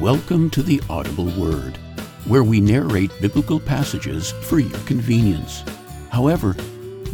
[0.00, 1.78] Welcome to the Audible Word,
[2.26, 5.64] where we narrate biblical passages for your convenience.
[6.10, 6.54] However,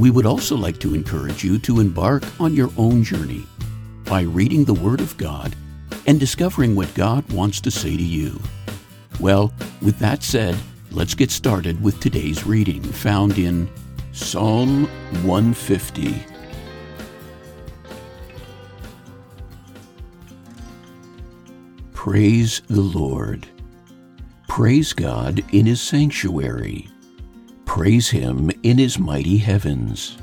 [0.01, 3.47] we would also like to encourage you to embark on your own journey
[4.05, 5.55] by reading the Word of God
[6.09, 8.41] and discovering what God wants to say to you.
[9.21, 10.59] Well, with that said,
[10.91, 13.71] let's get started with today's reading found in
[14.11, 14.87] Psalm
[15.23, 16.32] 150.
[22.05, 23.47] Praise the Lord.
[24.49, 26.89] Praise God in His sanctuary.
[27.65, 30.19] Praise Him in His mighty heavens.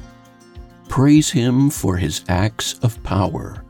[0.89, 3.63] Praise Him for His acts of power.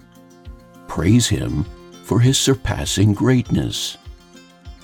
[0.88, 1.66] Praise Him
[2.04, 3.96] for His surpassing greatness.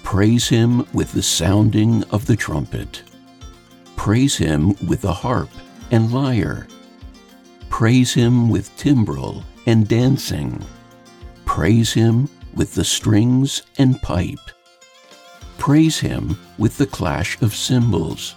[0.03, 3.01] Praise Him with the sounding of the trumpet.
[3.95, 5.49] Praise Him with the harp
[5.89, 6.67] and lyre.
[7.69, 10.63] Praise Him with timbrel and dancing.
[11.45, 14.39] Praise Him with the strings and pipe.
[15.57, 18.35] Praise him with the clash of cymbals.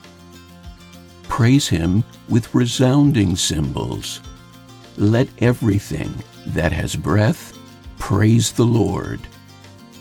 [1.25, 4.21] Praise him with resounding cymbals.
[4.97, 6.13] Let everything
[6.47, 7.57] that has breath
[7.99, 9.21] praise the Lord.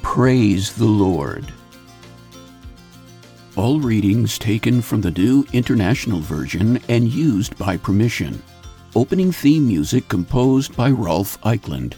[0.02, 1.52] Praise the Lord.
[3.56, 8.42] All readings taken from the New International Version and used by permission.
[8.96, 11.96] Opening theme music composed by Rolf Eichland.